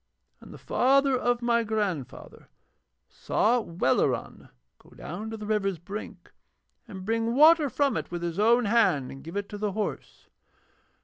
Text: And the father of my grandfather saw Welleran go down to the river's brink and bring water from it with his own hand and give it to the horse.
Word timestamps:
And 0.39 0.51
the 0.51 0.57
father 0.57 1.15
of 1.15 1.43
my 1.43 1.63
grandfather 1.63 2.49
saw 3.07 3.59
Welleran 3.61 4.49
go 4.79 4.89
down 4.89 5.29
to 5.29 5.37
the 5.37 5.45
river's 5.45 5.77
brink 5.77 6.31
and 6.87 7.05
bring 7.05 7.35
water 7.35 7.69
from 7.69 7.95
it 7.95 8.09
with 8.09 8.23
his 8.23 8.39
own 8.39 8.65
hand 8.65 9.11
and 9.11 9.23
give 9.23 9.37
it 9.37 9.47
to 9.49 9.59
the 9.59 9.73
horse. 9.73 10.25